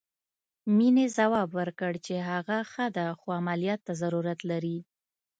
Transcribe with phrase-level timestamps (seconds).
[0.77, 4.77] مينې ځواب ورکړ چې هغه ښه ده خو عمليات ته ضرورت لري.